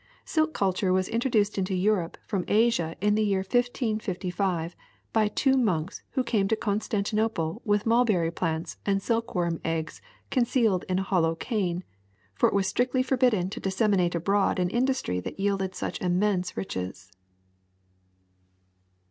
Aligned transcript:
Silk 0.25 0.51
culture 0.51 0.91
was 0.91 1.07
introduced 1.07 1.59
into 1.59 1.75
Europe 1.75 2.17
from 2.25 2.43
Asia 2.47 2.95
in 3.01 3.13
the 3.13 3.21
year 3.21 3.43
555 3.43 4.75
by 5.13 5.27
two 5.27 5.55
monks 5.55 6.01
who 6.13 6.23
came 6.23 6.47
to 6.47 6.55
Constantinople 6.55 7.61
with 7.65 7.85
mulberry 7.85 8.31
plants 8.31 8.77
and 8.83 8.99
silkworm 8.99 9.61
eggs 9.63 10.01
concealed 10.31 10.85
in 10.89 10.97
a 10.97 11.03
hollow 11.03 11.35
cane; 11.35 11.83
for 12.33 12.49
it 12.49 12.55
was 12.55 12.65
strictly 12.65 13.03
forbidden 13.03 13.47
to 13.51 13.59
disseminate 13.59 14.15
abroad 14.15 14.57
an 14.57 14.71
industry 14.71 15.19
that 15.19 15.39
yielded 15.39 15.75
such 15.75 16.01
immense 16.01 16.57
riches. 16.57 17.11